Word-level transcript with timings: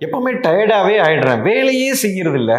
எப்பவுமே 0.00 0.32
டயர்டாகவே 0.46 0.94
ஆயிடுறேன். 1.06 1.42
வேலையே 1.42 1.94
செய்கிறது 1.94 2.38
இல்லை 2.38 2.56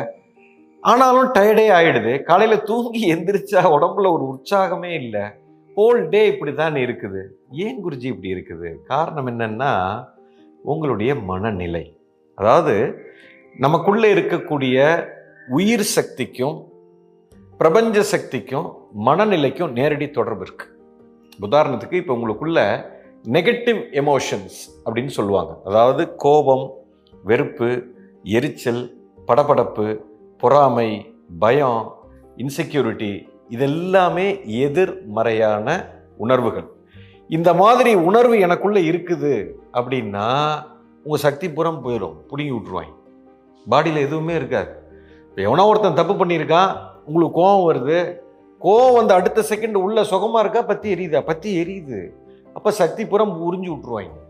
ஆனாலும் 0.81 1.29
டயர்டே 1.35 1.65
ஆயிடுது. 1.77 2.23
காலையில் 2.23 2.63
தூங்கி 2.63 3.13
எந்திரிச்சா 3.13 3.61
உடம்புல 3.75 4.11
ஒரு 4.15 4.25
உற்சாகமே 4.33 4.91
இல்லை. 5.01 5.23
ஹோல் 5.77 6.09
டே 6.09 6.27
இப்படி 6.27 6.53
தான் 6.53 6.75
இருக்குது. 6.75 7.21
ஏன் 7.51 7.79
குருஜி 7.85 8.07
இப்படி 8.13 8.33
இருக்குது? 8.35 8.69
காரணம் 8.83 9.27
என்னன்னா 9.27 9.71
உங்களுடைய 10.61 11.15
மனநிலை. 11.15 11.97
அதாவது 12.35 12.75
நமக்குள்ளே 13.55 14.13
இருக்கக்கூடிய 14.13 14.77
உயிர் 15.47 15.87
சக்திக்கும் 15.95 16.55
பிரபஞ்ச 17.57 18.01
சக்திக்கும் 18.01 18.67
மனநிலைக்கும் 19.07 19.71
நேரடி 19.71 20.09
தொடர்பு 20.09 20.45
இருக்குது 20.45 20.73
உதாரணத்துக்கு 21.47 21.93
இப்போ 21.93 22.13
உங்களுக்குள்ள 22.17 22.59
நெகட்டிவ் 23.23 23.79
எமோஷன்ஸ் 24.01 24.57
அப்படின்னு 24.85 25.07
சொல்லுவாங்க. 25.07 25.61
அதாவது 25.65 26.15
கோபம் 26.15 26.65
வெறுப்பு 27.27 27.67
எரிச்சல் 28.37 28.81
படபடப்பு 29.27 29.85
பொறாமை 30.41 30.89
பயம் 31.43 31.83
இன்செக்யூரிட்டி 32.43 33.11
இதெல்லாமே 33.55 34.25
எதிர்மறையான 34.65 35.67
உணர்வுகள். 36.23 36.67
இந்த 37.37 37.49
மாதிரி 37.61 37.91
உணர்வு 38.09 38.35
எனக்குள்ளே 38.45 38.81
இருக்குது 38.89 39.33
அப்படின்னா 39.77 40.27
உங்கள் 41.05 41.23
சக்தி 41.25 41.47
புறம் 41.57 41.79
போயிடும் 41.85 42.17
பிடுங்கி 42.29 42.53
விட்ருவாங்க 42.55 42.93
பாடியில் 43.71 44.05
எதுவுமே 44.07 44.33
இருக்காது. 44.39 44.71
இப்போ 45.29 45.41
எவனோ 45.47 45.65
ஒருத்தன் 45.69 45.99
தப்பு 46.01 46.13
பண்ணியிருக்கான் 46.19 46.71
உங்களுக்கு 47.07 47.37
கோவம் 47.39 47.65
வருது 47.69 47.97
கோவம் 48.65 48.97
வந்து 48.99 49.13
அடுத்த 49.17 49.39
செகண்ட் 49.51 49.77
உள்ள 49.85 50.03
சுகமாக 50.11 50.43
இருக்கா? 50.43 50.61
பற்றி 50.71 50.87
எரியுதா? 50.95 51.21
பற்றி 51.31 51.49
எரியுது. 51.61 52.01
அப்போ 52.57 52.69
சக்தி 52.81 53.05
புறம் 53.13 53.33
உறிஞ்சி 53.47 53.71
விட்ருவாங்க 53.73 54.21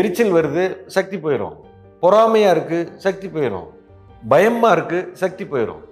எரிச்சல் 0.00 0.34
வருது 0.38 0.64
சக்தி 0.96 1.16
போயிடும். 1.24 1.56
பொறாமையாக 2.04 2.54
இருக்குது 2.54 2.90
சக்தி 2.98 3.26
போயிடும் 3.28 3.68
பயமாக 4.28 4.74
இருக்குது 4.76 5.10
சக்தி 5.14 5.44
போயிடும் 5.44 5.82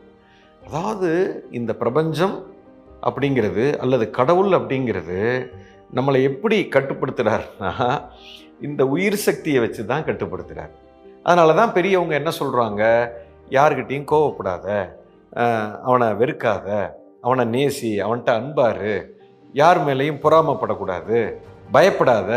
அதாவது 0.63 1.11
இந்த 1.51 1.73
பிரபஞ்சம் 1.75 2.37
அப்படிங்கிறது 3.03 3.65
அல்லது 3.81 4.05
கடவுள் 4.11 4.53
அப்படிங்கிறது 4.59 5.19
நம்மளை 5.93 6.19
எப்படி 6.23 6.59
கட்டுப்படுத்துகிறாருன்னா 6.69 7.73
இந்த 8.61 8.83
உயிர் 8.87 9.19
சக்தியை 9.19 9.61
வச்சு 9.61 9.83
தான் 9.85 10.07
கட்டுப்படுத்துகிறார் 10.07 10.73
அதனால 11.25 11.55
தான் 11.55 11.73
பெரியவங்க 11.73 12.15
என்ன 12.19 12.31
சொல்கிறாங்க 12.39 12.83
யாருக்கிட்டேயும் 13.51 14.11
கோவப்படாத 14.13 14.67
அவனை 15.85 16.09
வெறுக்காத 16.21 16.69
அவனை 17.21 17.45
நேசி 17.47 17.91
அவன்கிட்ட 18.05 18.33
அன்பார் 18.35 18.89
யார் 19.55 19.81
மேலேயும் 19.87 20.23
பொறாமப்படக்கூடாது 20.25 21.19
பயப்படாத 21.73 22.31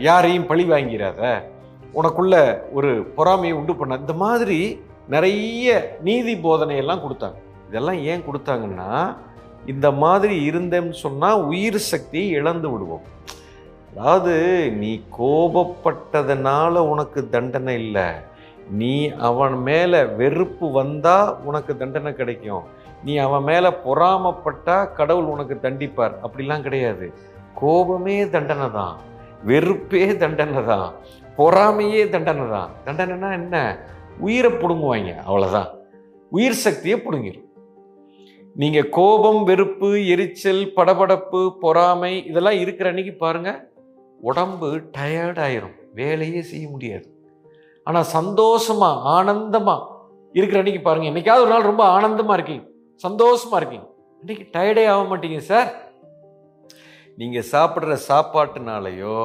யாரையும் 0.00 0.46
பழி 0.46 0.64
வாங்கிறாத 0.70 1.22
உனக்குள்ள 1.94 2.62
ஒரு 2.72 3.02
பொறாமையை 3.02 3.58
உண்டு 3.58 3.74
பண்ண 3.76 3.96
இந்த 3.96 4.12
மாதிரி 4.12 4.80
நிறைய 5.08 5.96
நீதி 6.02 6.34
போதனையெல்லாம் 6.34 7.04
கொடுத்தாங்க. 7.04 7.38
இதெல்லாம் 7.68 8.00
ஏன் 8.02 8.24
கொடுத்தாங்கன்னா 8.28 9.16
இந்த 9.66 9.90
மாதிரி 9.90 10.50
இருந்தேன்னு 10.50 10.90
சொன்னால் 10.90 11.44
உயிர் 11.44 11.78
சக்தியை 11.78 12.30
இழந்து 12.30 12.70
விடுவோம். 12.70 13.06
அதாவது 13.96 14.34
நீ 14.76 15.02
கோபப்பட்டதுனால 15.18 16.74
உனக்கு 16.76 17.28
தண்டனை 17.28 17.74
இல்லை. 17.84 18.08
நீ 18.70 19.08
அவன் 19.08 19.56
மேலே 19.62 20.04
வெறுப்பு 20.04 20.70
வந்தால் 20.70 21.36
உனக்கு 21.44 21.76
தண்டனை 21.76 22.14
கிடைக்கும். 22.14 22.64
நீ 23.04 23.16
அவன் 23.16 23.42
மேலே 23.42 23.68
பொறாமப்பட்டா 23.68 24.92
கடவுள் 24.92 25.24
உனக்கு 25.24 25.58
தண்டிப்பார். 25.62 26.14
அப்படிலாம் 26.26 26.60
கிடையாது. 26.60 27.12
கோபமே 27.54 28.28
தண்டனை 28.28 28.70
தான். 28.70 28.96
வெறுப்பே 29.44 30.16
தண்டனை 30.16 30.64
தான். 30.64 30.94
பொறாமையே 31.38 32.02
தண்டனை 32.14 32.46
தான். 32.54 32.70
தண்டனைனா 32.86 33.28
என்ன? 33.40 33.56
உயிரை 34.26 34.50
பிடுங்குவாங்க 34.52 35.12
அவ்வளோதான் 35.26 35.68
உயிர் 36.36 36.62
சக்தியை 36.64 36.96
பிடுங்கிடும் 37.04 37.46
நீங்கள் 38.62 38.88
கோபம் 38.96 39.40
வெறுப்பு 39.48 39.90
எரிச்சல் 40.12 40.62
படபடப்பு 40.76 41.40
பொறாமை 41.62 42.12
இதெல்லாம் 42.30 42.60
இருக்கிற 42.62 42.88
அன்னைக்கு 42.92 43.14
பாருங்கள் 43.24 43.60
உடம்பு 44.28 44.68
டயர்ட் 44.96 45.40
ஆயிரும். 45.46 45.76
வேலையே 45.98 46.40
செய்ய 46.50 46.64
முடியாது. 46.74 47.06
ஆனால் 47.86 48.08
சந்தோஷமா 48.16 48.90
ஆனந்தமாக 49.16 49.86
இருக்கிற 50.36 50.58
அன்னைக்கு 50.60 50.82
பாருங்கள் 50.86 51.10
என்றைக்காவது 51.10 51.44
ஒரு 51.44 51.52
நாள் 51.54 51.68
ரொம்ப 51.70 51.84
ஆனந்தமாக 51.96 52.36
இருக்கீங்க 52.38 52.64
சந்தோஷமாக 53.04 53.60
இருக்கீங்க. 53.60 53.86
இன்றைக்கி 54.22 54.44
டயர்டே 54.54 54.84
ஆக 54.92 55.02
மாட்டீங்க 55.10 55.40
சார் 55.50 55.68
நீங்கள் 57.20 57.48
சாப்பிட்ற 57.52 57.98
சாப்பாட்டுனாலையோ 58.10 59.16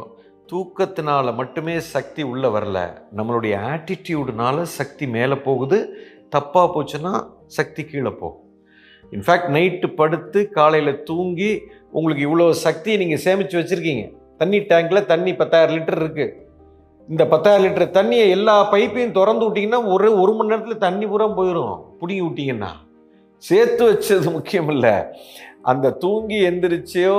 தூக்கத்தினால 0.52 1.36
மட்டுமே 1.36 1.80
சக்தி 1.80 2.22
உள்ளே 2.24 2.48
வரல. 2.48 2.80
நம்மளுடைய 3.18 3.54
ஆட்டிடியூடுனால 3.72 4.62
சக்தி 4.62 5.08
மேலே 5.08 5.36
போகுது. 5.36 5.78
தப்பாக 6.36 6.68
போச்சுன்னா 6.76 7.14
சக்தி 7.58 7.84
கீழே 7.84 8.12
போகும். 8.22 8.40
இன்ஃபேக்ட் 9.12 9.50
நைட்டு 9.56 9.88
படுத்து 9.96 10.50
காலையில் 10.50 11.04
தூங்கி 11.04 11.52
உங்களுக்கு 11.92 12.24
இவ்வளோ 12.28 12.50
சக்தியை 12.66 13.00
நீங்கள் 13.00 13.24
சேமித்து 13.26 13.60
வச்சுருக்கீங்க. 13.60 14.06
தண்ணி 14.38 14.60
டேங்கில் 14.72 15.10
தண்ணி 15.12 15.34
பத்தாயிரம் 15.36 15.76
லிட்டர் 15.76 16.00
இருக்குது 16.04 16.34
இந்த 17.10 17.24
பத்தாயிரம் 17.28 17.66
லிட்டர் 17.66 17.96
தண்ணியை 17.98 18.28
எல்லா 18.38 18.56
பைப்பையும் 18.74 19.16
திறந்து 19.18 19.46
விட்டிங்கன்னா 19.50 19.80
ஒரு 19.94 20.10
ஒரு 20.22 20.34
மணி 20.34 20.50
நேரத்தில் 20.50 20.84
தண்ணி 20.86 21.06
பூரா 21.06 21.28
போயிடும் 21.40 21.76
பிடிங்கி 22.02 22.24
விட்டிங்கன்னா. 22.28 22.72
சேர்த்து 23.38 23.84
வச்சது 23.92 24.32
முக்கியம் 24.32 24.70
இல்லை. 24.70 24.94
அந்த 25.62 25.92
தூங்கி 26.04 26.38
எந்திரிச்சியோ 26.50 27.18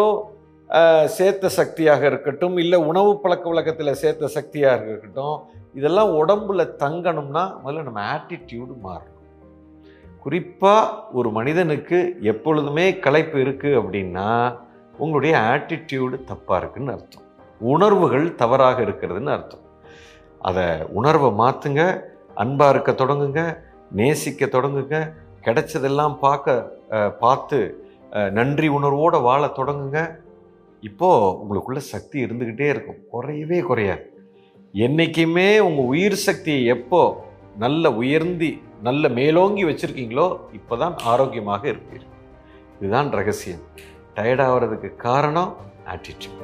சேர்த்த 1.16 1.48
சக்தியாக 1.56 2.02
இருக்கட்டும் 2.10 2.56
இல்லை 2.62 2.78
உணவு 2.90 3.10
பழக்க 3.22 3.44
வழக்கத்தில் 3.50 4.00
சேர்த்த 4.02 4.30
சக்தியாக 4.36 4.82
இருக்கட்டும் 4.90 5.36
இதெல்லாம் 5.78 6.12
உடம்புல 6.20 6.62
தங்கணும்னா 6.82 7.42
முதல்ல 7.62 7.84
நம்ம 7.88 8.02
ஆட்டிடியூடு 8.14 8.74
மாறணும். 8.86 9.10
குறிப்பாக 10.24 10.94
ஒரு 11.18 11.28
மனிதனுக்கு 11.38 11.98
எப்பொழுதுமே 12.32 12.86
களைப்பு 13.06 13.36
இருக்குது 13.44 13.78
அப்படின்னா 13.80 14.28
உங்களுடைய 15.02 15.34
ஆட்டிடியூடு 15.52 16.16
தப்பாக 16.30 16.60
இருக்குன்னு 16.60 16.94
அர்த்தம். 16.96 17.26
உணர்வுகள் 17.74 18.26
தவறாக 18.42 18.78
இருக்கிறதுன்னு 18.86 19.34
அர்த்தம். 19.36 19.64
அதை 20.48 20.66
உணர்வை 20.98 21.30
மாற்றுங்க 21.42 21.82
அன்பாக 22.42 22.72
இருக்க 22.74 22.92
தொடங்குங்க 23.04 23.42
நேசிக்க 24.00 24.44
தொடங்குங்க 24.56 24.98
கிடைச்சதெல்லாம் 25.46 26.14
பார்க்க 26.24 27.10
பார்த்து 27.22 27.58
நன்றி 28.38 28.68
உணர்வோடு 28.78 29.18
வாழ 29.28 29.44
தொடங்குங்க. 29.58 30.00
இப்போது 30.88 31.36
உங்களுக்குள்ள 31.40 31.80
சக்தி 31.92 32.16
இருந்துக்கிட்டே 32.24 32.68
இருக்கும். 32.74 33.00
குறையவே 33.12 33.60
குறையாது. 33.68 34.04
என்றைக்குமே 34.84 35.48
உங்கள் 35.66 35.90
உயிர் 35.92 36.18
சக்தியை 36.26 36.62
எப்போ 36.76 37.00
நல்ல 37.64 37.90
உயர்ந்தி 38.02 38.50
நல்ல 38.86 39.08
மேலோங்கி 39.18 39.64
வச்சுருக்கீங்களோ 39.64 40.26
இப்போ 40.58 40.76
தான் 40.76 40.96
ஆரோக்கியமாக 41.12 41.62
இருப்பீர்கள். 41.72 42.12
இதுதான் 42.80 43.10
ரகசியம். 43.20 43.62
டயர்டாகிறதுக்கு 44.16 44.90
காரணம் 45.06 45.52
ஆட்டிடியூட் 45.92 46.42